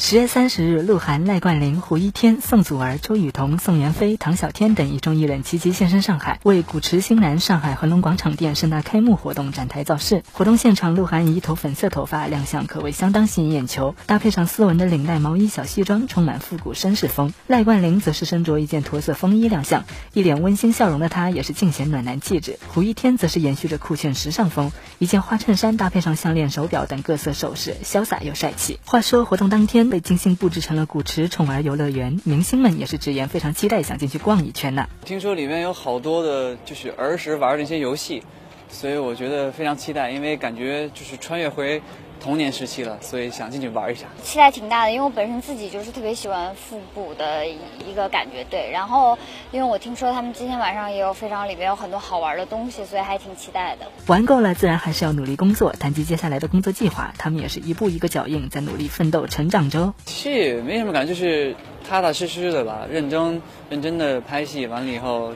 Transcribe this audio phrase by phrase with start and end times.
[0.00, 10.22] 十月三十日，鹿晗、赖冠霖、胡一天、宋祖儿、周雨彤、宋元飞、唐小天等一众艺人齐齐现身上海，为古驰新南上海恒隆广场店盛大开幕活动展台造势。
[10.32, 17.34] 活动现场，鹿晗以一头粉色头发亮相，可谓相当吸引眼球，搭配上斯文的领带毛衣小西装，充满复古绅士风。
[17.46, 22.58] 赖冠霖则是身着一件驼色风衣亮相，一脸温馨笑容的他也是尽显暖男气质。
[22.68, 28.80] 胡一天则是延续着酷炫时尚风，一件花衬衫搭配上项链、手表等各色首饰，潇洒又帅气。
[28.86, 29.89] 话说活动当天。
[29.90, 34.88] 被精心布置成了古驰宠儿游乐园，明星们也是直言非常期待，想进去逛一圈呢。
[35.04, 38.22] 听说里面有好多的，就是儿时玩的一些游戏，
[38.70, 41.82] 所以我觉得非常期待，因为感觉就是穿越回。
[42.22, 44.92] 童年时期了，所以想进去玩一下，期待挺大的。
[44.92, 48.70] 因为我本身自己就是特别喜欢复古的一个感觉，对。
[48.70, 49.16] 然后，
[49.52, 53.86] 因为我听说他们今天晚上也有非常里面有很多好玩的东西，所以还挺期待的。
[54.06, 55.72] 玩够了，自然还是要努力工作。
[55.72, 59.92] 谈及接下来的工作计划，他们也是一步一个脚印，在努力奋斗成长中。
[60.06, 61.56] 戏没什么感觉，就是
[61.88, 65.34] 踏踏实实的吧，认真认真的拍戏，完了以后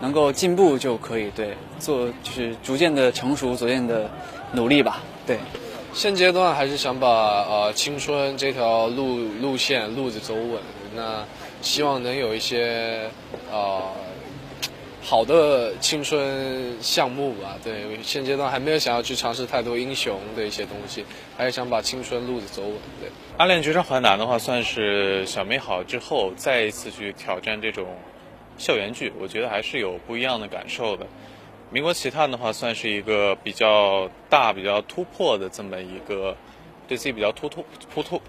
[0.00, 1.32] 能够进步就可以。
[1.32, 4.08] 对，做就是逐渐的成熟，逐渐的
[4.52, 5.02] 努力吧。
[5.26, 5.38] 对。
[5.94, 7.08] 现阶段还是想把
[7.48, 10.60] 呃青春这条路路线路子走稳，
[10.94, 11.24] 那
[11.60, 13.10] 希望能有一些
[13.50, 13.82] 呃
[15.02, 17.56] 好的青春项目吧。
[17.64, 21.04] 对，现阶段还没有想要去尝试太多英雄的一些东西，
[21.36, 22.72] 还是想把青春路子走稳。
[23.00, 27.86] 对，《暗恋绝唱淮南》的话，算是小美好之后再一次去挑战这种
[28.56, 31.06] 校园剧，我觉得还是有不一样的感受的。
[31.70, 36.34] 民国奇探的话，算是一个比较大、比较突破的这么一个，
[36.86, 38.22] 对自己比较突突突突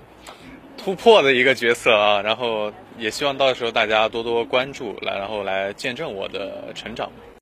[0.77, 2.21] 突破的一个角色啊。
[2.21, 7.09] 然后也希望到时候大家多多关注，来然后来见证我的成长。